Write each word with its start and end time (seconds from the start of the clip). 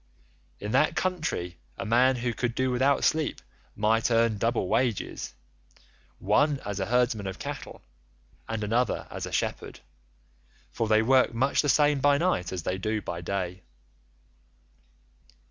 In 0.59 0.71
that 0.71 0.95
country 0.95 1.59
a 1.77 1.85
man 1.85 2.15
who 2.15 2.33
could 2.33 2.55
do 2.55 2.71
without 2.71 3.03
sleep 3.03 3.39
might 3.75 4.09
earn 4.09 4.39
double 4.39 4.67
wages, 4.67 5.35
one 6.17 6.59
as 6.65 6.79
a 6.79 6.87
herdsman 6.87 7.27
of 7.27 7.37
cattle, 7.37 7.83
and 8.49 8.63
another 8.63 9.05
as 9.11 9.27
a 9.27 9.31
shepherd, 9.31 9.81
for 10.71 10.87
they 10.87 11.03
work 11.03 11.35
much 11.35 11.61
the 11.61 11.69
same 11.69 11.99
by 11.99 12.17
night 12.17 12.51
as 12.51 12.63
they 12.63 12.79
do 12.79 12.99
by 12.99 13.21
day. 13.21 13.61